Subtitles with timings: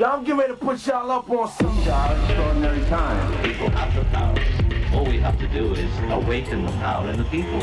[0.00, 1.76] Y'all, I'm ready to put y'all up on some.
[1.76, 3.46] These are extraordinary times.
[3.46, 4.94] People have the power.
[4.94, 7.58] All we have to do is awaken the power in the people.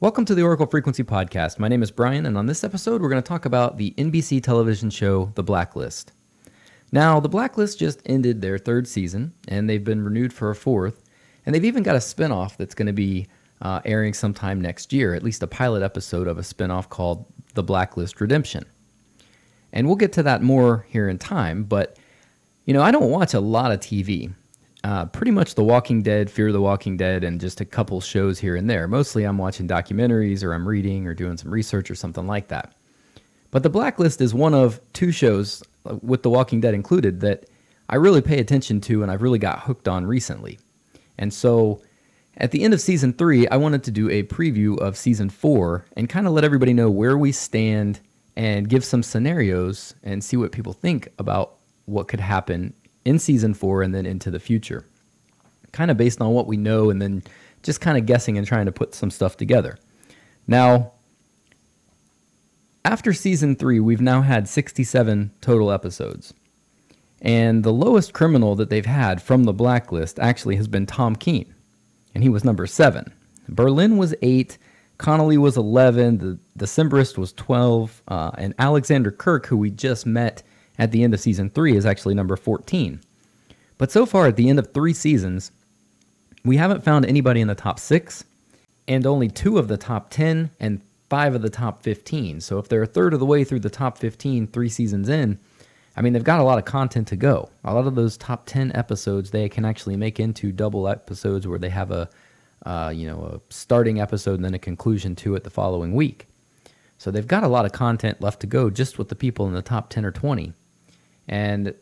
[0.00, 1.58] Welcome to the Oracle Frequency Podcast.
[1.58, 4.42] My name is Brian, and on this episode, we're going to talk about the NBC
[4.42, 6.12] television show The Blacklist.
[6.90, 11.02] Now, The Blacklist just ended their third season, and they've been renewed for a fourth,
[11.46, 13.28] and they've even got a spinoff that's going to be
[13.62, 17.62] uh, airing sometime next year, at least a pilot episode of a spinoff called The
[17.62, 18.64] Blacklist Redemption.
[19.72, 21.98] And we'll get to that more here in time, but
[22.64, 24.34] you know, I don't watch a lot of TV.
[24.84, 28.38] Uh, pretty much The Walking Dead, Fear the Walking Dead, and just a couple shows
[28.38, 28.86] here and there.
[28.86, 32.74] Mostly I'm watching documentaries or I'm reading or doing some research or something like that.
[33.50, 37.46] But The Blacklist is one of two shows, uh, with The Walking Dead included, that
[37.88, 40.58] I really pay attention to and I've really got hooked on recently.
[41.18, 41.82] And so
[42.36, 45.86] at the end of season three, I wanted to do a preview of season four
[45.96, 48.00] and kind of let everybody know where we stand
[48.36, 51.56] and give some scenarios and see what people think about
[51.86, 54.86] what could happen in season four and then into the future.
[55.72, 57.22] Kind of based on what we know and then
[57.62, 59.78] just kind of guessing and trying to put some stuff together.
[60.46, 60.92] Now,
[62.84, 66.34] after season three, we've now had 67 total episodes.
[67.22, 71.54] And the lowest criminal that they've had from the blacklist actually has been Tom Keen,
[72.14, 73.12] and he was number seven.
[73.48, 74.58] Berlin was eight,
[74.98, 80.42] Connolly was 11, the Decembrist was 12, uh, and Alexander Kirk, who we just met
[80.78, 83.00] at the end of season three, is actually number 14.
[83.78, 85.52] But so far, at the end of three seasons,
[86.44, 88.24] we haven't found anybody in the top six,
[88.88, 92.40] and only two of the top 10 and five of the top 15.
[92.40, 95.38] So if they're a third of the way through the top 15 three seasons in,
[95.96, 97.48] I mean, they've got a lot of content to go.
[97.64, 101.58] A lot of those top 10 episodes they can actually make into double episodes where
[101.58, 102.10] they have a,
[102.66, 106.26] uh, you know, a starting episode and then a conclusion to it the following week.
[106.98, 109.54] So they've got a lot of content left to go just with the people in
[109.54, 110.52] the top 10 or 20.
[111.28, 111.74] And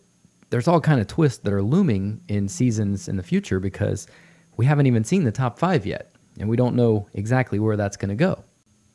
[0.51, 4.07] there's all kind of twists that are looming in seasons in the future because
[4.57, 7.97] we haven't even seen the top 5 yet and we don't know exactly where that's
[7.97, 8.45] going to go.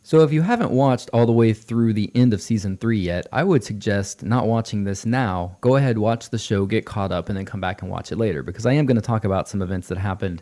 [0.10, 3.28] So, if you haven't watched all the way through the end of season three yet,
[3.32, 5.56] I would suggest not watching this now.
[5.62, 8.18] Go ahead, watch the show, get caught up, and then come back and watch it
[8.18, 10.42] later because I am going to talk about some events that happened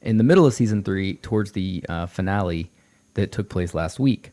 [0.00, 2.70] in the middle of season three towards the uh, finale
[3.14, 4.30] that took place last week.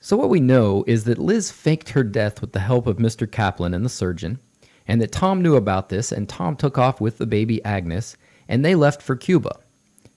[0.00, 3.30] So, what we know is that Liz faked her death with the help of Mr.
[3.30, 4.40] Kaplan and the surgeon,
[4.88, 8.16] and that Tom knew about this, and Tom took off with the baby Agnes,
[8.48, 9.60] and they left for Cuba.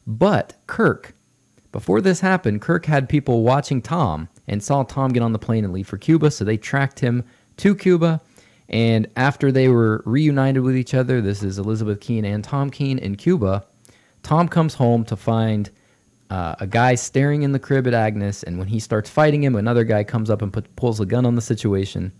[0.07, 1.13] But Kirk,
[1.71, 5.63] before this happened, Kirk had people watching Tom and saw Tom get on the plane
[5.63, 7.23] and leave for Cuba, so they tracked him
[7.57, 8.21] to Cuba.
[8.69, 12.97] And after they were reunited with each other, this is Elizabeth Keen and Tom Keen
[12.97, 13.65] in Cuba,
[14.23, 15.69] Tom comes home to find
[16.29, 18.43] uh, a guy staring in the crib at Agnes.
[18.43, 21.25] And when he starts fighting him, another guy comes up and put, pulls a gun
[21.25, 22.11] on the situation.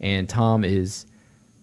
[0.00, 1.04] And Tom is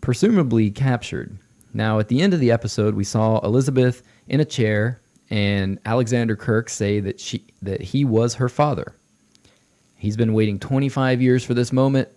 [0.02, 1.38] presumably captured.
[1.74, 5.02] Now, at the end of the episode, we saw Elizabeth in a chair
[5.34, 8.96] and Alexander Kirk say that she that he was her father.
[9.96, 12.08] He's been waiting 25 years for this moment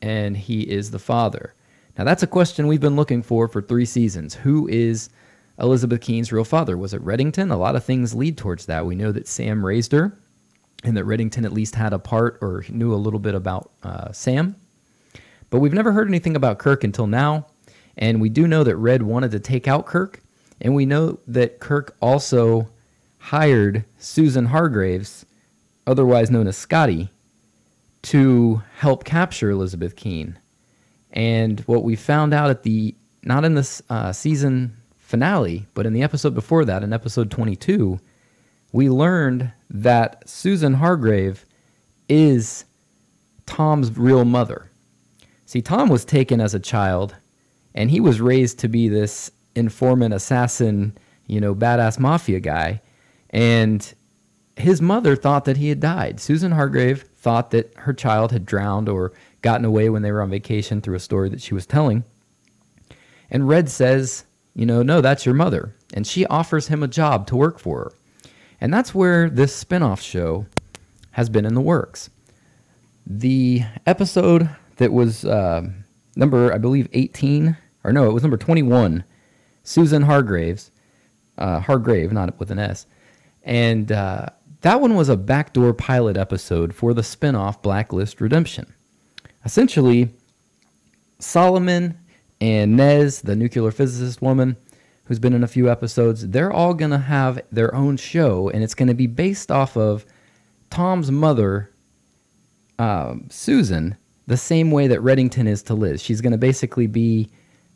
[0.00, 1.54] and he is the father.
[1.98, 4.34] Now that's a question we've been looking for for 3 seasons.
[4.34, 5.10] Who is
[5.58, 6.78] Elizabeth Keen's real father?
[6.78, 7.50] Was it Reddington?
[7.50, 8.86] A lot of things lead towards that.
[8.86, 10.16] We know that Sam raised her
[10.84, 14.12] and that Reddington at least had a part or knew a little bit about uh,
[14.12, 14.54] Sam.
[15.50, 17.48] But we've never heard anything about Kirk until now.
[17.98, 20.21] And we do know that Red wanted to take out Kirk
[20.62, 22.68] and we know that Kirk also
[23.18, 25.26] hired Susan Hargraves,
[25.86, 27.10] otherwise known as Scottie,
[28.02, 30.38] to help capture Elizabeth Keen.
[31.10, 35.92] And what we found out at the, not in this uh, season finale, but in
[35.92, 37.98] the episode before that, in episode 22,
[38.70, 41.44] we learned that Susan Hargrave
[42.08, 42.64] is
[43.46, 44.70] Tom's real mother.
[45.44, 47.16] See, Tom was taken as a child,
[47.74, 50.96] and he was raised to be this informant, assassin,
[51.26, 52.80] you know, badass mafia guy.
[53.30, 53.92] And
[54.56, 56.20] his mother thought that he had died.
[56.20, 60.30] Susan Hargrave thought that her child had drowned or gotten away when they were on
[60.30, 62.04] vacation through a story that she was telling.
[63.30, 65.74] And Red says, you know, no, that's your mother.
[65.94, 67.92] And she offers him a job to work for her.
[68.60, 70.46] And that's where this spinoff show
[71.12, 72.10] has been in the works.
[73.06, 75.62] The episode that was uh,
[76.14, 79.02] number, I believe, 18, or no, it was number 21
[79.64, 80.70] Susan Hargraves,
[81.38, 82.86] uh, Hargrave, not with an S,
[83.42, 84.26] and uh,
[84.62, 88.72] that one was a backdoor pilot episode for the spinoff Blacklist Redemption.
[89.44, 90.10] Essentially,
[91.18, 91.98] Solomon
[92.40, 94.56] and Nez, the nuclear physicist woman,
[95.04, 96.28] who's been in a few episodes.
[96.28, 99.76] They're all going to have their own show, and it's going to be based off
[99.76, 100.06] of
[100.70, 101.70] Tom's mother,
[102.78, 106.02] um, Susan, the same way that Reddington is to Liz.
[106.02, 107.30] She's going to basically be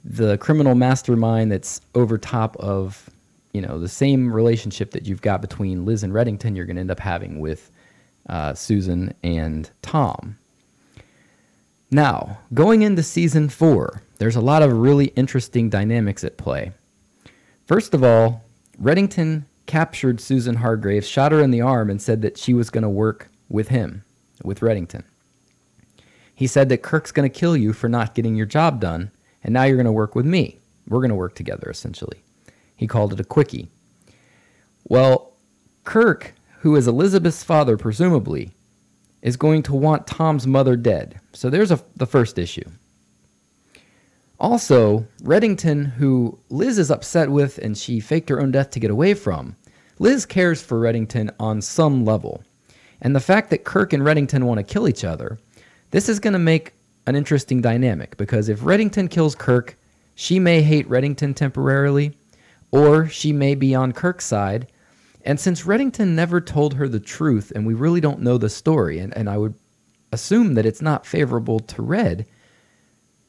[0.08, 3.10] the criminal mastermind that's over top of,
[3.52, 6.54] you know, the same relationship that you've got between Liz and Reddington.
[6.54, 7.70] You're going to end up having with
[8.28, 10.38] uh, Susan and Tom.
[11.90, 16.72] Now, going into season four, there's a lot of really interesting dynamics at play.
[17.66, 18.44] First of all,
[18.80, 22.82] Reddington captured Susan Hargraves, shot her in the arm, and said that she was going
[22.82, 24.04] to work with him,
[24.44, 25.02] with Reddington.
[26.34, 29.10] He said that Kirk's going to kill you for not getting your job done,
[29.46, 30.58] and now you're going to work with me.
[30.88, 32.20] We're going to work together, essentially.
[32.74, 33.68] He called it a quickie.
[34.84, 35.34] Well,
[35.84, 38.50] Kirk, who is Elizabeth's father, presumably,
[39.22, 41.20] is going to want Tom's mother dead.
[41.32, 42.68] So there's a, the first issue.
[44.40, 48.90] Also, Reddington, who Liz is upset with and she faked her own death to get
[48.90, 49.54] away from,
[50.00, 52.42] Liz cares for Reddington on some level.
[53.00, 55.38] And the fact that Kirk and Reddington want to kill each other,
[55.92, 56.72] this is going to make
[57.06, 59.78] an interesting dynamic because if Reddington kills Kirk,
[60.14, 62.16] she may hate Reddington temporarily,
[62.70, 64.72] or she may be on Kirk's side.
[65.24, 68.98] And since Reddington never told her the truth, and we really don't know the story,
[68.98, 69.54] and, and I would
[70.12, 72.26] assume that it's not favorable to Red,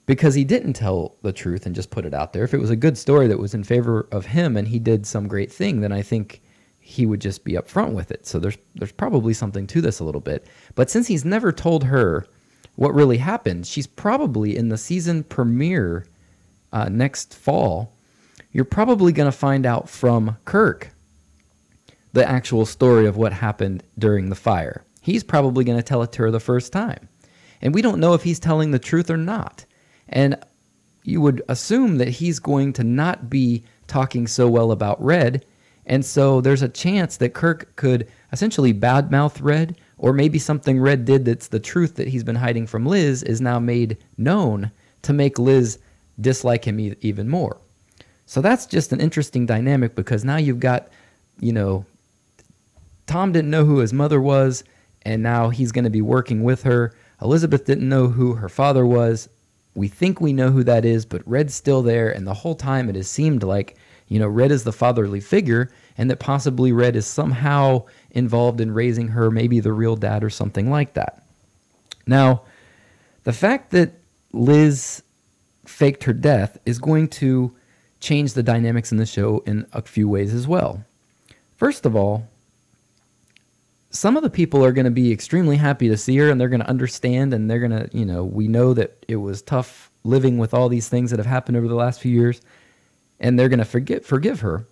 [0.08, 2.44] because he didn't tell the truth and just put it out there.
[2.44, 5.06] If it was a good story that was in favor of him and he did
[5.06, 6.42] some great thing, then I think
[6.80, 8.26] he would just be upfront with it.
[8.26, 10.48] So there's there's probably something to this a little bit.
[10.76, 12.26] But since he's never told her
[12.78, 16.06] what really happened, she's probably in the season premiere
[16.72, 17.92] uh, next fall.
[18.52, 20.90] You're probably going to find out from Kirk
[22.14, 24.84] the actual story of what happened during the fire.
[25.02, 27.10] He's probably going to tell it to her the first time.
[27.62, 29.66] And we don't know if he's telling the truth or not.
[30.10, 30.38] And
[31.04, 35.46] you would assume that he's going to not be talking so well about Red.
[35.88, 41.06] And so there's a chance that Kirk could essentially badmouth Red, or maybe something Red
[41.06, 44.72] did that's the truth that he's been hiding from Liz is now made known
[45.04, 45.80] to make Liz
[46.20, 47.58] dislike him e- even more.
[48.26, 50.90] So that's just an interesting dynamic because now you've got,
[51.40, 51.86] you know,
[53.06, 54.64] Tom didn't know who his mother was,
[55.04, 56.94] and now he's going to be working with her.
[57.22, 59.30] Elizabeth didn't know who her father was.
[59.76, 62.90] We think we know who that is, but Red's still there, and the whole time
[62.90, 63.78] it has seemed like,
[64.08, 68.72] you know, Red is the fatherly figure, and that possibly Red is somehow involved in
[68.72, 71.24] raising her, maybe the real dad or something like that.
[72.06, 72.44] Now,
[73.24, 73.94] the fact that
[74.32, 75.04] Liz
[75.66, 77.54] faked her death is going to
[78.00, 80.86] change the dynamics in the show in a few ways as well.
[81.58, 82.30] First of all,
[83.90, 86.50] some of the people are going to be extremely happy to see her and they're
[86.50, 89.90] going to understand and they're going to, you know, we know that it was tough
[90.04, 92.42] living with all these things that have happened over the last few years
[93.20, 94.68] and they're going to forget forgive her.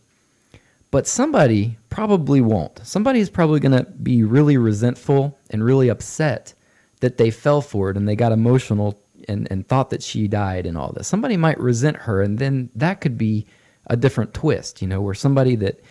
[0.91, 2.79] But somebody probably won't.
[2.85, 6.53] Somebody is probably going to be really resentful and really upset
[7.01, 10.65] that they fell for it and they got emotional and, and thought that she died
[10.65, 11.07] and all this.
[11.07, 13.45] Somebody might resent her and then that could be
[13.87, 15.81] a different twist, you know, where somebody that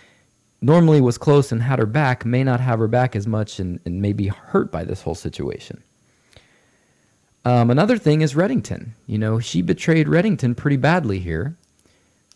[0.61, 3.81] normally was close and had her back may not have her back as much and,
[3.85, 5.83] and may be hurt by this whole situation.
[7.45, 8.91] Um, another thing is Reddington.
[9.07, 11.57] You know, she betrayed Reddington pretty badly here.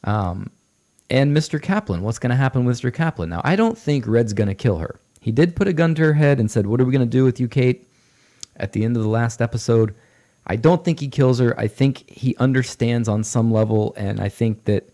[0.04, 0.50] Um,
[1.10, 1.60] and Mr.
[1.60, 2.92] Kaplan, what's going to happen with Mr.
[2.92, 3.30] Kaplan?
[3.30, 5.00] Now, I don't think Red's going to kill her.
[5.20, 7.06] He did put a gun to her head and said, What are we going to
[7.06, 7.86] do with you, Kate?
[8.56, 9.94] At the end of the last episode.
[10.46, 11.58] I don't think he kills her.
[11.58, 14.88] I think he understands on some level, and I think that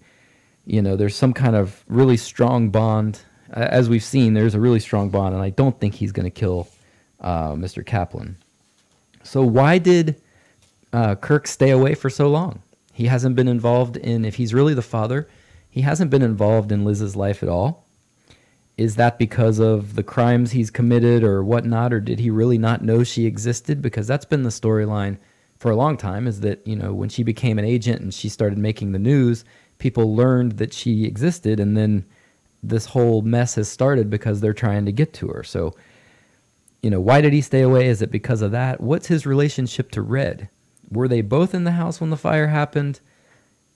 [0.67, 3.21] you know, there's some kind of really strong bond.
[3.50, 6.31] As we've seen, there's a really strong bond, and I don't think he's going to
[6.31, 6.69] kill
[7.21, 7.85] uh, Mr.
[7.85, 8.37] Kaplan.
[9.23, 10.21] So why did
[10.93, 12.62] uh, Kirk stay away for so long?
[12.95, 15.29] He hasn't been involved in, if he's really the father,
[15.69, 17.87] he hasn't been involved in Liz's life at all.
[18.79, 22.83] Is that because of the crimes he's committed or whatnot, or did he really not
[22.83, 23.83] know she existed?
[23.83, 25.19] Because that's been the storyline
[25.59, 26.27] for a long time.
[26.27, 29.45] Is that you know when she became an agent and she started making the news,
[29.79, 32.05] people learned that she existed and then
[32.63, 35.43] this whole mess has started because they're trying to get to her.
[35.43, 35.75] So,
[36.83, 37.89] you know, why did he stay away?
[37.89, 38.81] Is it because of that?
[38.81, 40.49] What's his relationship to Red?
[40.95, 43.01] Were they both in the house when the fire happened?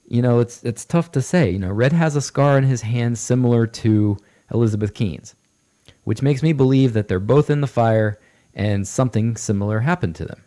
[0.07, 1.51] You know, it's it's tough to say.
[1.51, 4.17] You know, Red has a scar in his hand similar to
[4.53, 5.35] Elizabeth Keen's,
[6.05, 8.19] which makes me believe that they're both in the fire
[8.55, 10.43] and something similar happened to them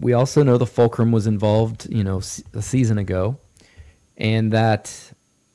[0.00, 2.20] we also know the fulcrum was involved, you know,
[2.52, 3.38] a season ago,
[4.16, 5.12] and that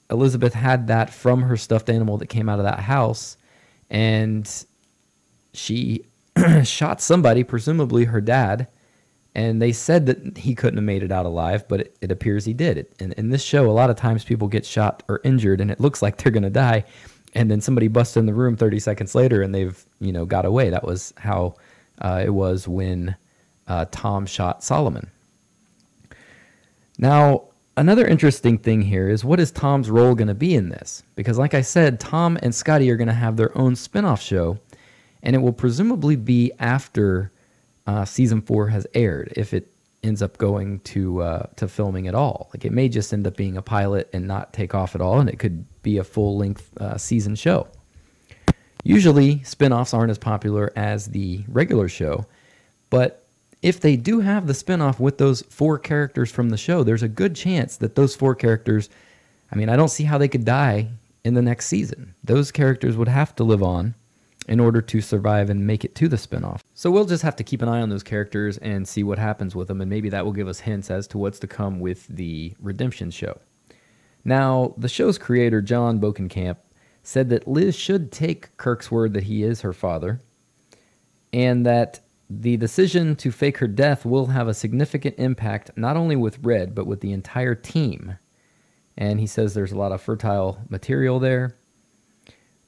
[0.10, 3.38] Elizabeth had that from her stuffed animal that came out of that house,
[3.90, 4.66] and
[5.54, 6.06] she
[6.64, 8.68] shot somebody, presumably her dad,
[9.36, 12.46] And they said that he couldn't have made it out alive, but it, it appears
[12.46, 12.78] he did.
[12.78, 15.80] It, in this show, a lot of times people get shot or injured, and it
[15.80, 16.86] looks like they're going to die.
[17.36, 20.46] And then somebody busts in the room 30 seconds later, and they've you know got
[20.46, 20.70] away.
[20.70, 21.56] That was how
[22.00, 23.16] uh, it was when
[23.68, 25.10] uh, Tom shot Solomon.
[26.98, 27.44] Now,
[27.78, 31.04] another interesting thing here is what is Tom's role going to be in this?
[31.16, 34.22] Because, like I said, Tom and Scottie are going to have their own spin off
[34.22, 34.60] show,
[35.24, 37.32] and it will presumably be after
[37.88, 39.72] uh, season four has aired, if it
[40.04, 42.50] ends up going to uh, to filming at all.
[42.54, 45.20] Like it may just end up being a pilot and not take off at all,
[45.20, 47.68] and it could be a full length uh, season show.
[48.84, 52.26] Usually, spin offs aren't as popular as the regular show,
[52.90, 53.26] but
[53.62, 57.10] if they do have the spinoff with those four characters from the show, there's a
[57.10, 58.90] good chance that those four characters,
[59.52, 60.90] I mean, I don't see how they could die
[61.26, 62.16] in the next season.
[62.24, 63.96] Those characters would have to live on
[64.50, 66.62] in order to survive and make it to the spinoff.
[66.74, 69.56] So we'll just have to keep an eye on those characters and see what happens
[69.56, 72.08] with them, and maybe that will give us hints as to what's to come with
[72.08, 73.40] the Redemption show.
[74.26, 76.58] Now, the show's creator, Jon Bokenkamp,
[77.04, 80.20] said that Liz should take Kirk's word that he is her father,
[81.32, 86.16] and that the decision to fake her death will have a significant impact not only
[86.16, 88.18] with Red, but with the entire team.
[88.98, 91.56] And he says there's a lot of fertile material there.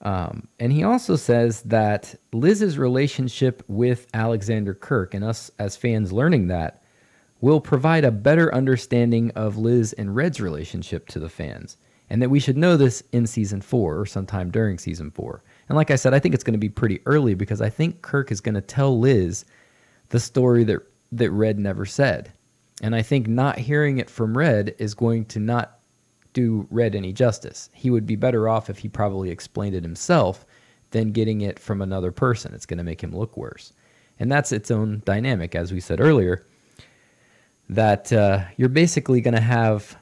[0.02, 6.12] Um, and he also says that Liz's relationship with Alexander Kirk, and us as fans
[6.12, 6.84] learning that,
[7.40, 11.78] will provide a better understanding of Liz and Red's relationship to the fans.
[12.10, 15.44] And that we should know this in season four or sometime during season four.
[15.70, 18.02] And like I said, I think it's going to be pretty early because I think
[18.02, 19.46] Kirk is going to tell Liz
[20.10, 20.82] the story that
[21.14, 22.32] that Red never said.
[22.82, 25.80] And I think not hearing it from Red is going to not
[26.34, 27.70] do Red any justice.
[27.74, 30.46] He would be better off if he probably explained it himself
[30.92, 32.54] than getting it from another person.
[32.54, 33.74] It's going to make him look worse.
[34.20, 36.46] And that's its own dynamic, as we said earlier,
[37.70, 39.98] that uh, you're basically going to have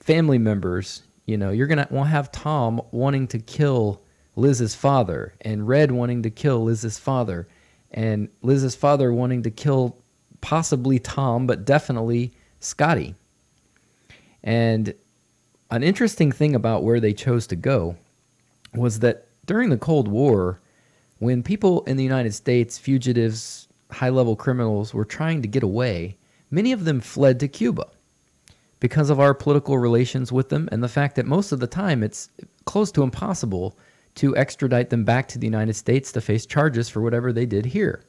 [0.00, 4.02] family members, you know, you're going to have Tom wanting to kill
[4.36, 7.48] Liz's father and Red wanting to kill Liz's father
[7.90, 9.98] and Liz's father wanting to kill
[10.40, 13.14] possibly Tom, but definitely Scottie.
[14.42, 14.94] And
[15.70, 17.96] an interesting thing about where they chose to go
[18.74, 20.60] was that during the Cold War,
[21.18, 26.16] when people in the United States, fugitives, high level criminals, were trying to get away,
[26.50, 27.86] many of them fled to Cuba
[28.80, 32.02] because of our political relations with them and the fact that most of the time
[32.02, 32.30] it's
[32.64, 33.76] close to impossible
[34.14, 37.66] to extradite them back to the United States to face charges for whatever they did
[37.66, 38.02] here.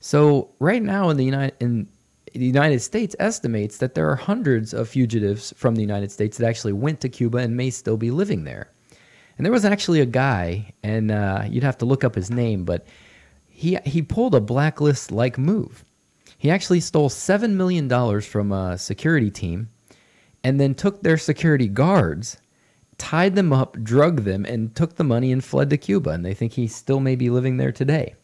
[0.00, 1.88] So right now in the United in
[2.38, 6.46] the United States estimates that there are hundreds of fugitives from the United States that
[6.46, 8.70] actually went to Cuba and may still be living there.
[9.36, 12.64] And there was actually a guy, and uh, you'd have to look up his name,
[12.64, 12.86] but
[13.48, 15.84] he he pulled a blacklist like move.
[16.38, 19.68] He actually stole seven million dollars from a security team,
[20.42, 22.38] and then took their security guards
[22.98, 26.10] tied them up, drugged them, and took the money and fled to Cuba.
[26.10, 28.14] And they think he still may be living there today.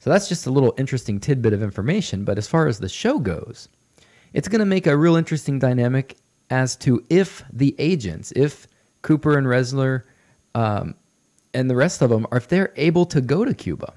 [0.00, 2.24] So that's just a little interesting tidbit of information.
[2.24, 3.68] But as far as the show goes,
[4.32, 6.16] it's going to make a real interesting dynamic
[6.48, 8.66] as to if the agents, if
[9.02, 10.02] Cooper and Ressler
[10.54, 10.94] um,
[11.54, 13.92] and the rest of them, are if they're able to go to Cuba.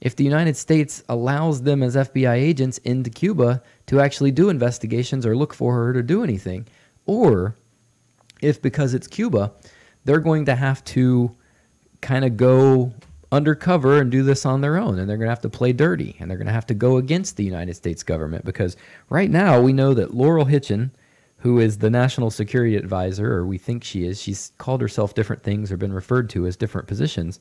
[0.00, 5.26] If the United States allows them as FBI agents into Cuba to actually do investigations
[5.26, 6.68] or look for her to do anything,
[7.04, 7.56] or
[8.40, 9.52] if because it's Cuba,
[10.04, 11.34] they're going to have to
[12.00, 12.92] kind of go
[13.30, 16.16] undercover and do this on their own and they're going to have to play dirty
[16.18, 18.76] and they're going to have to go against the United States government because
[19.10, 20.90] right now we know that Laurel Hitchin
[21.38, 25.42] who is the national security advisor or we think she is she's called herself different
[25.42, 27.40] things or been referred to as different positions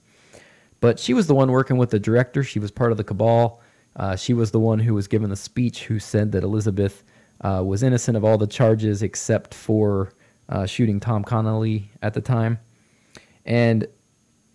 [0.82, 3.62] but she was the one working with the director she was part of the cabal
[3.98, 7.03] uh, she was the one who was given the speech who said that Elizabeth
[7.41, 10.13] uh, was innocent of all the charges except for
[10.50, 12.60] uh, shooting Tom Connolly at the time.
[13.46, 13.88] And,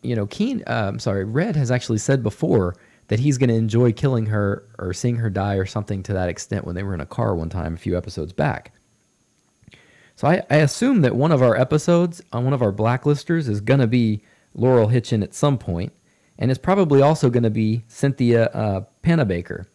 [0.03, 2.77] you know, Keen, uh, I'm sorry, Red has actually said before
[3.09, 6.29] that he's going to enjoy killing her or seeing her die or something to that
[6.29, 8.73] extent when they were in a car one time a few episodes back.
[10.17, 13.61] So I, I assume that one of our episodes on one of our blacklisters is
[13.61, 14.23] going to be
[14.55, 15.93] Laurel Hitchin at some point,
[16.39, 19.67] and it's probably also going to be Cynthia uh, Panabaker.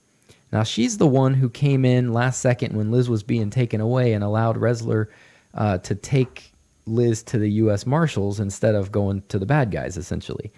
[0.51, 4.13] Now, she's the one who came in last second when Liz was being taken away
[4.13, 5.07] and allowed Ressler
[5.53, 6.53] uh, to take
[6.87, 7.85] Liz to the U.S.
[7.85, 10.51] Marshals instead of going to the bad guys, essentially.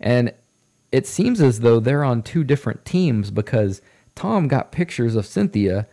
[0.00, 0.32] And
[0.92, 3.82] it seems as though they're on two different teams because
[4.14, 5.86] Tom got pictures of Cynthia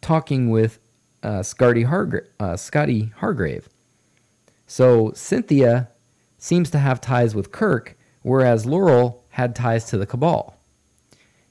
[0.00, 0.78] talking with
[1.22, 3.68] uh, Hargra- uh, Scottie Hargrave.
[4.66, 5.90] So Cynthia
[6.38, 10.56] seems to have ties with Kirk, whereas Laurel had ties to the Cabal.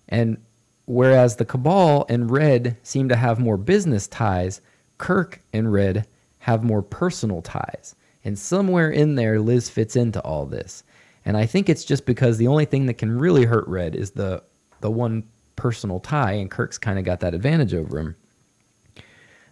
[0.09, 0.37] And
[0.85, 4.61] whereas the Cabal and Red seem to have more business ties,
[4.97, 6.07] Kirk and Red
[6.41, 7.95] have more personal ties.
[8.23, 10.83] And somewhere in there, Liz fits into all this.
[11.23, 14.11] And I think it's just because the only thing that can really hurt Red is
[14.11, 14.43] the
[14.81, 15.23] the one
[15.55, 18.15] personal tie, and Kirk's kind of got that advantage over him.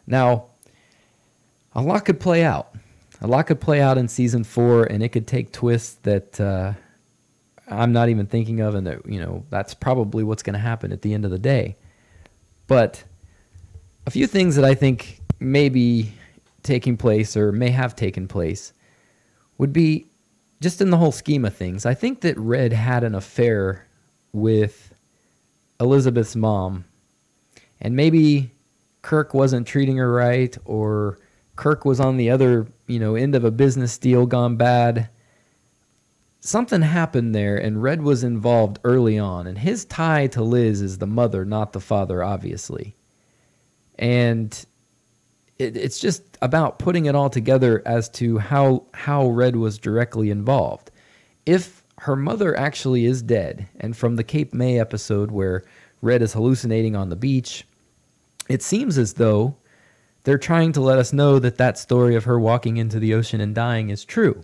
[0.07, 0.47] Now,
[1.73, 2.73] a lot could play out.
[3.21, 6.73] A lot could play out in season four, and it could take twists that uh,
[7.67, 10.91] I'm not even thinking of, and that you know that's probably what's going to happen
[10.91, 11.75] at the end of the day.
[12.65, 13.03] But
[14.07, 16.13] a few things that I think may be
[16.69, 18.73] taking place or may have taken place
[19.57, 20.05] would be
[20.61, 21.83] just in the whole scheme of things.
[21.83, 23.87] I think that Red had an affair
[24.31, 24.93] with
[25.79, 26.85] Elizabeth's mom,
[27.81, 28.51] and maybe
[29.01, 31.17] Kirk wasn't treating her right, or
[31.55, 35.09] Kirk was on the other, you know, end of a business deal gone bad.
[36.39, 40.99] Something happened there, and Red was involved early on, and his tie to Liz is
[40.99, 42.95] the mother, not the father, obviously.
[43.97, 44.65] And
[45.59, 50.31] it, it's just about putting it all together as to how how Red was directly
[50.31, 50.89] involved.
[51.45, 55.63] If her mother actually is dead, and from the Cape May episode where
[56.01, 57.67] Red is hallucinating on the beach,
[58.47, 59.57] it seems as though
[60.23, 63.41] they're trying to let us know that that story of her walking into the ocean
[63.41, 64.41] and dying is true.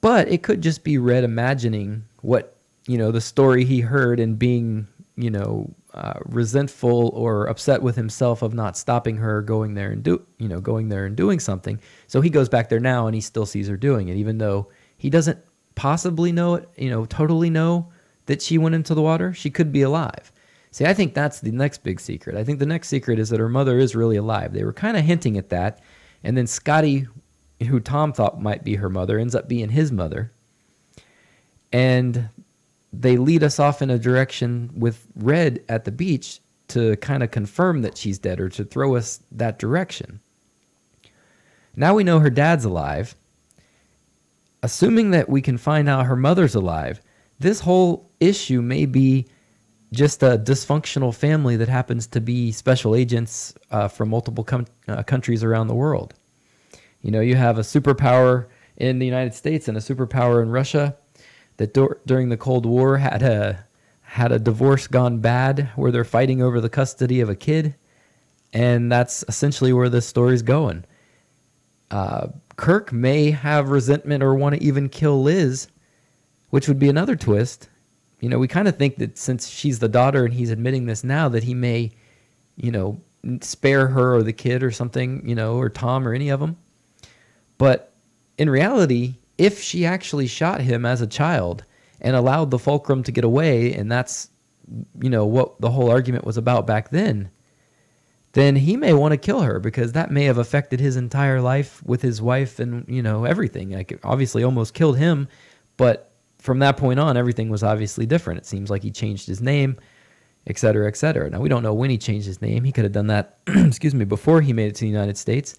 [0.00, 4.38] But it could just be Red imagining what, you know, the story he heard and
[4.38, 9.92] being, you know, uh, resentful or upset with himself of not stopping her going there
[9.92, 11.80] and do, you know, going there and doing something.
[12.08, 14.68] So he goes back there now and he still sees her doing it, even though
[14.96, 15.38] he doesn't
[15.76, 17.92] possibly know it, you know, totally know
[18.26, 19.32] that she went into the water.
[19.32, 20.32] She could be alive.
[20.72, 22.36] See, I think that's the next big secret.
[22.36, 24.52] I think the next secret is that her mother is really alive.
[24.52, 25.80] They were kind of hinting at that.
[26.24, 27.06] And then Scottie,
[27.68, 30.32] who Tom thought might be her mother, ends up being his mother.
[31.72, 32.30] And
[33.00, 37.30] they lead us off in a direction with Red at the beach to kind of
[37.30, 40.20] confirm that she's dead or to throw us that direction.
[41.76, 43.14] Now we know her dad's alive.
[44.62, 47.02] Assuming that we can find out her mother's alive,
[47.38, 49.26] this whole issue may be
[49.92, 55.02] just a dysfunctional family that happens to be special agents uh, from multiple com- uh,
[55.02, 56.14] countries around the world.
[57.02, 58.46] You know, you have a superpower
[58.78, 60.96] in the United States and a superpower in Russia
[61.56, 63.64] that dur- during the Cold War had a
[64.02, 67.74] had a divorce gone bad where they're fighting over the custody of a kid,
[68.52, 70.84] and that's essentially where this story's going.
[71.90, 75.68] Uh, Kirk may have resentment or want to even kill Liz,
[76.50, 77.68] which would be another twist
[78.24, 81.04] you know, we kind of think that since she's the daughter and he's admitting this
[81.04, 81.92] now, that he may,
[82.56, 82.98] you know,
[83.42, 86.56] spare her or the kid or something, you know, or Tom or any of them.
[87.58, 87.92] But
[88.38, 91.64] in reality, if she actually shot him as a child
[92.00, 94.30] and allowed the fulcrum to get away, and that's,
[95.00, 97.30] you know, what the whole argument was about back then,
[98.32, 101.82] then he may want to kill her because that may have affected his entire life
[101.84, 103.70] with his wife and, you know, everything.
[103.70, 105.28] Like, obviously almost killed him,
[105.76, 108.38] but from that point on, everything was obviously different.
[108.38, 109.78] It seems like he changed his name,
[110.46, 111.30] et cetera, et cetera.
[111.30, 112.64] Now, we don't know when he changed his name.
[112.64, 115.56] He could have done that, excuse me, before he made it to the United States,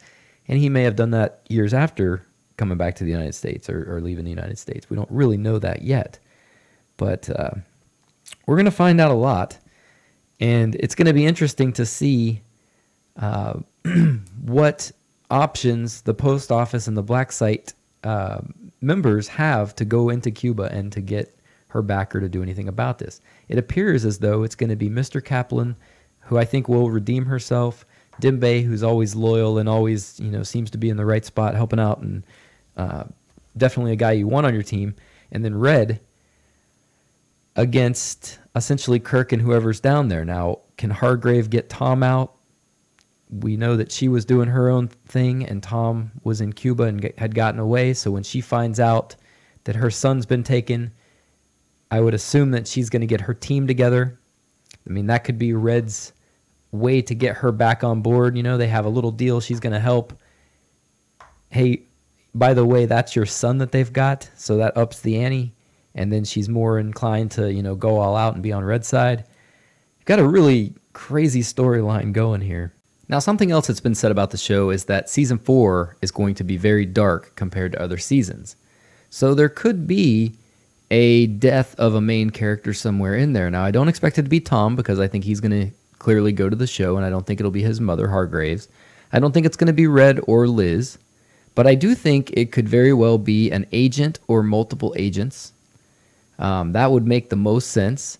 [0.48, 2.22] and he may have done that years after
[2.58, 4.89] coming back to the United States or, or leaving the United States.
[4.89, 6.20] We don't really know that yet.
[6.98, 7.52] But uh,
[8.46, 9.58] we're going to find out a lot,
[10.39, 12.41] and it's going to be interesting to see
[13.18, 13.60] uh,
[14.46, 14.91] what
[15.30, 18.41] options the post office and the black site uh,
[18.82, 21.36] members have to go into Cuba and to get
[21.70, 23.20] her backer to do anything about this.
[23.50, 25.24] It appears as though it's going to be Mr.
[25.24, 25.76] Kaplan,
[26.20, 27.86] who I think will redeem herself,
[28.22, 31.56] Dembe, who's always loyal and always you know seems to be in the right spot,
[31.56, 32.24] helping out, and
[32.78, 33.06] uh,
[33.58, 34.96] definitely a guy you want on your team,
[35.32, 36.00] and then Red
[37.56, 40.26] against essentially Kirk and whoever's down there.
[40.26, 42.36] Now, can Hargrave get Tom out?
[43.30, 47.02] we know that she was doing her own thing and Tom was in Cuba and
[47.02, 47.94] get, had gotten away.
[47.94, 49.16] So when she finds out
[49.64, 50.92] that her son's been taken,
[51.90, 54.20] I would assume that she's going to get her team together.
[54.88, 56.14] I mean, that could be Red's
[56.72, 58.38] way to get her back on board.
[58.38, 59.42] You know, they have a little deal.
[59.42, 60.14] She's going to help.
[61.50, 61.84] Hey,
[62.36, 64.30] by the way, that's your son that they've got.
[64.36, 65.54] So that ups the ante.
[65.95, 68.86] And then she's more inclined to, you know, go all out and be on red
[68.86, 69.24] side.
[69.98, 72.74] You've Got a really crazy storyline going here.
[73.08, 76.36] Now, something else that's been said about the show is that season four is going
[76.36, 78.58] to be very dark compared to other seasons.
[79.10, 80.34] So there could be
[80.91, 83.50] a death of a main character somewhere in there.
[83.50, 86.34] Now, I don't expect it to be Tom because I think he's going to clearly
[86.34, 88.67] go to the show, and I don't think it'll be his mother, Hargraves.
[89.13, 90.98] I don't think it's going to be Red or Liz,
[91.56, 95.54] but I do think it could very well be an agent or multiple agents.
[96.38, 98.18] Um, that would make the most sense.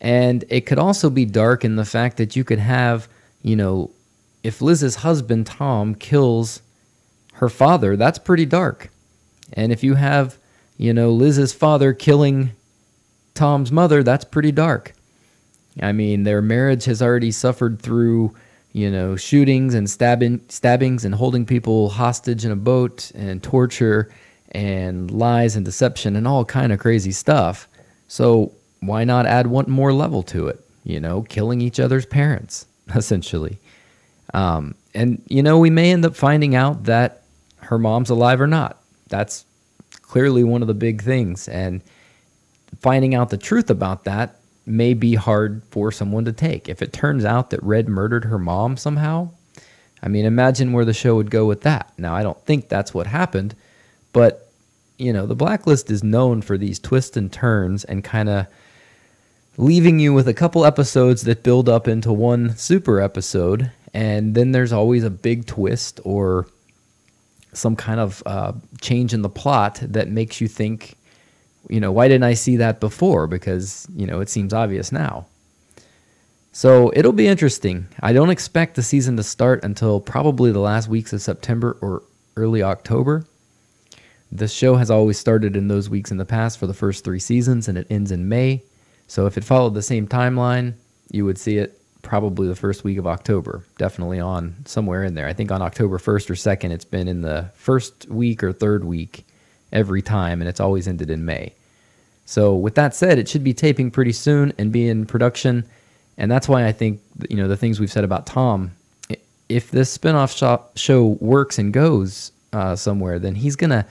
[0.00, 3.08] And it could also be dark in the fact that you could have,
[3.42, 3.90] you know,
[4.42, 6.62] if Liz's husband, Tom, kills
[7.34, 8.90] her father, that's pretty dark.
[9.52, 10.36] And if you have,
[10.76, 12.52] you know, Liz's father killing
[13.34, 14.92] Tom's mother, that's pretty dark.
[15.80, 18.34] I mean, their marriage has already suffered through,
[18.78, 24.08] you know, shootings and stabbing, stabbings and holding people hostage in a boat and torture
[24.52, 27.66] and lies and deception and all kind of crazy stuff.
[28.06, 30.64] So why not add one more level to it?
[30.84, 33.58] You know, killing each other's parents, essentially.
[34.32, 37.24] Um, and, you know, we may end up finding out that
[37.56, 38.80] her mom's alive or not.
[39.08, 39.44] That's
[40.02, 41.48] clearly one of the big things.
[41.48, 41.82] And
[42.78, 44.36] finding out the truth about that
[44.68, 46.68] may be hard for someone to take.
[46.68, 49.30] If it turns out that Red murdered her mom somehow,
[50.02, 51.92] I mean, imagine where the show would go with that.
[51.98, 53.54] Now, I don't think that's what happened,
[54.12, 54.50] but,
[54.96, 58.46] you know, the blacklist is known for these twists and turns and kind of
[59.56, 63.72] leaving you with a couple episodes that build up into one super episode.
[63.92, 66.46] And then there's always a big twist or
[67.52, 70.94] some kind of uh, change in the plot that makes you think,
[71.68, 73.26] you know, why didn't I see that before?
[73.26, 75.26] Because, you know, it seems obvious now.
[76.52, 77.86] So it'll be interesting.
[78.00, 82.02] I don't expect the season to start until probably the last weeks of September or
[82.36, 83.26] early October.
[84.32, 87.20] The show has always started in those weeks in the past for the first three
[87.20, 88.62] seasons, and it ends in May.
[89.06, 90.74] So if it followed the same timeline,
[91.10, 95.26] you would see it probably the first week of October, definitely on somewhere in there.
[95.26, 98.84] I think on October 1st or 2nd, it's been in the first week or third
[98.84, 99.26] week
[99.72, 101.52] every time, and it's always ended in May.
[102.28, 105.64] So with that said, it should be taping pretty soon and be in production,
[106.18, 108.72] and that's why I think you know the things we've said about Tom.
[109.48, 113.86] If this spinoff show works and goes uh, somewhere, then he's gonna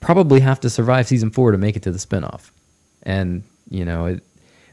[0.00, 2.52] probably have to survive season four to make it to the spinoff,
[3.02, 4.22] and you know, it,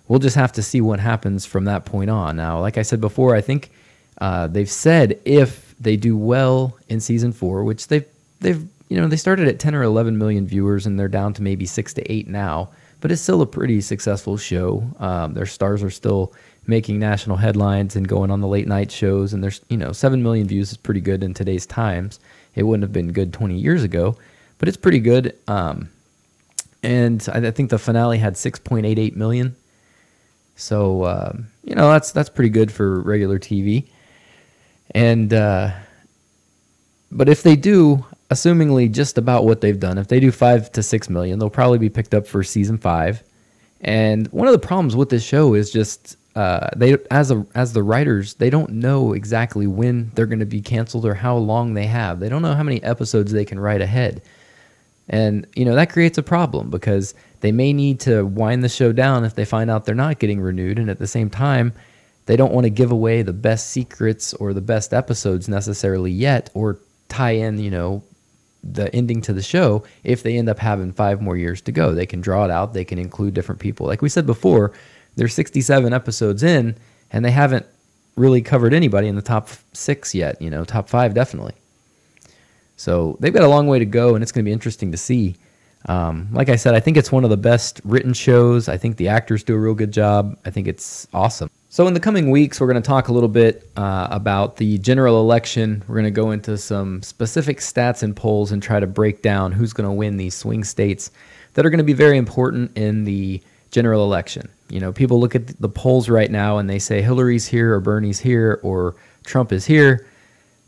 [0.07, 2.37] we'll just have to see what happens from that point on.
[2.37, 3.71] Now, like I said before, I think
[4.21, 8.05] uh, they've said if they do well in season four, which they've
[8.39, 11.43] they've you know they started at 10 or 11 million viewers and they're down to
[11.43, 14.83] maybe six to eight now, but it's still a pretty successful show.
[14.99, 16.33] Um, their stars are still
[16.67, 20.21] making national headlines and going on the late night shows, and there's you know seven
[20.21, 22.19] million views is pretty good in today's times.
[22.55, 24.17] It wouldn't have been good 20 years ago,
[24.57, 25.37] but it's pretty good.
[25.47, 25.89] Um,
[26.81, 29.55] and I, think the finale had 6.88 million.
[30.55, 33.87] So um, you know that's that's pretty good for regular TV.
[34.91, 35.71] And uh,
[37.11, 40.83] but if they do, assumingly just about what they've done, if they do five to
[40.83, 43.23] six million, they'll probably be picked up for season five.
[43.81, 47.73] And one of the problems with this show is just uh, they as a as
[47.73, 51.73] the writers they don't know exactly when they're going to be canceled or how long
[51.73, 52.19] they have.
[52.19, 54.21] They don't know how many episodes they can write ahead.
[55.09, 58.91] And, you know, that creates a problem because they may need to wind the show
[58.91, 60.77] down if they find out they're not getting renewed.
[60.77, 61.73] And at the same time,
[62.27, 66.51] they don't want to give away the best secrets or the best episodes necessarily yet
[66.53, 68.03] or tie in, you know,
[68.63, 71.93] the ending to the show if they end up having five more years to go.
[71.93, 73.87] They can draw it out, they can include different people.
[73.87, 74.73] Like we said before,
[75.15, 76.75] there's 67 episodes in
[77.11, 77.65] and they haven't
[78.15, 81.53] really covered anybody in the top six yet, you know, top five definitely.
[82.79, 84.97] So they've got a long way to go, and it's going to be interesting to
[84.97, 85.35] see.
[85.89, 88.69] Um, like I said, I think it's one of the best written shows.
[88.69, 90.37] I think the actors do a real good job.
[90.45, 91.49] I think it's awesome.
[91.71, 94.77] So, in the coming weeks, we're going to talk a little bit uh, about the
[94.77, 95.83] general election.
[95.87, 99.51] We're going to go into some specific stats and polls and try to break down
[99.51, 101.09] who's going to win these swing states
[101.55, 104.47] that are going to be very important in the general election.
[104.69, 107.79] You know, people look at the polls right now and they say Hillary's here or
[107.79, 110.07] Bernie's here or Trump is here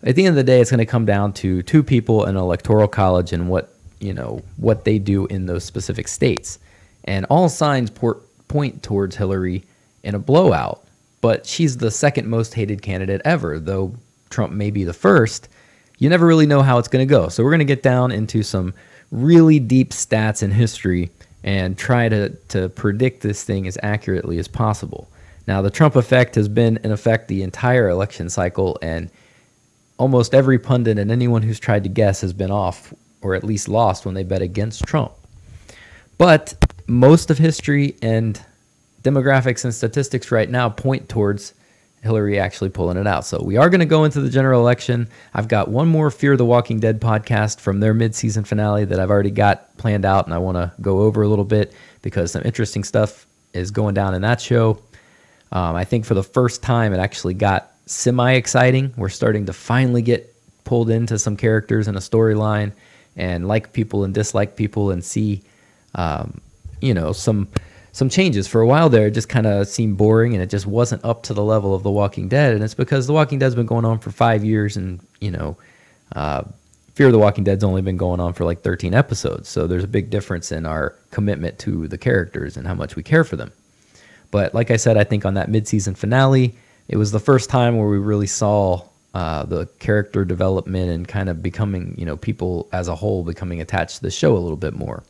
[0.03, 2.31] at the end of the day, it's going to come down to two people in
[2.31, 6.59] an electoral college and what you know what they do in those specific states.
[7.03, 9.63] And all signs port, point towards Hillary
[10.03, 10.83] in a blowout,
[11.21, 13.93] but she's the second most hated candidate ever, though
[14.29, 15.49] Trump may be the first.
[15.97, 17.29] You never really know how it's going to go.
[17.29, 18.73] So we're going to get down into some
[19.11, 21.11] really deep stats in history
[21.43, 25.07] and try to, to predict this thing as accurately as possible.
[25.47, 29.09] Now, the Trump effect has been in effect the entire election cycle, and
[29.97, 33.67] almost every pundit and anyone who's tried to guess has been off or at least
[33.67, 35.11] lost when they bet against Trump.
[36.17, 36.53] But
[36.87, 38.39] most of history and
[39.03, 41.53] demographics and statistics right now point towards
[42.03, 43.25] Hillary actually pulling it out.
[43.25, 45.07] So we are going to go into the general election.
[45.33, 48.99] I've got one more Fear of the Walking Dead podcast from their mid-season finale that
[48.99, 52.31] I've already got planned out and I want to go over a little bit because
[52.31, 54.79] some interesting stuff is going down in that show.
[55.51, 58.93] Um, I think for the first time it actually got semi exciting.
[58.97, 62.71] We're starting to finally get pulled into some characters and a storyline
[63.15, 65.41] and like people and dislike people and see,
[65.95, 66.41] um,
[66.81, 67.47] you know, some
[67.91, 68.47] some changes.
[68.47, 71.23] For a while there, it just kind of seemed boring and it just wasn't up
[71.23, 72.53] to the level of The Walking Dead.
[72.53, 75.57] And it's because The Walking Dead's been going on for five years and, you know,
[76.15, 76.43] uh,
[76.93, 79.47] Fear of the Walking Dead's only been going on for like 13 episodes.
[79.47, 83.03] So there's a big difference in our commitment to the characters and how much we
[83.03, 83.51] care for them.
[84.29, 86.53] But like I said, I think on that mid-season finale,
[86.89, 91.29] it was the first time where we really saw uh, the character development and kind
[91.29, 94.57] of becoming, you know, people as a whole becoming attached to the show a little
[94.57, 95.03] bit more.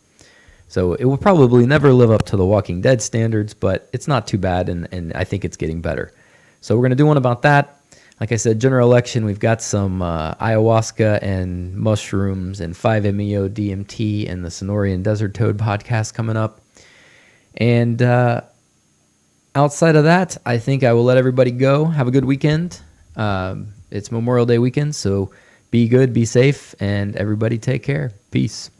[0.67, 4.25] So it will probably never live up to the Walking Dead standards, but it's not
[4.25, 6.13] too bad, and, and I think it's getting better.
[6.61, 7.81] So we're going to do one about that.
[8.21, 14.29] Like I said, general election, we've got some uh, ayahuasca and mushrooms and 5-MeO DMT
[14.29, 16.61] and the Sonoran Desert Toad podcast coming up.
[17.57, 18.41] And uh,
[19.55, 21.85] outside of that, I think I will let everybody go.
[21.85, 22.79] Have a good weekend.
[23.15, 25.31] Um, it's Memorial Day weekend, so
[25.69, 28.11] be good, be safe, and everybody take care.
[28.31, 28.71] Peace.